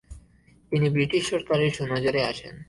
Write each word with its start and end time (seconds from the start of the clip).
তিনি 0.71 0.87
ব্রিটিশ 0.89 1.23
সরকারের 1.29 1.71
সুনজরে 1.71 2.21
আসেন। 2.23 2.55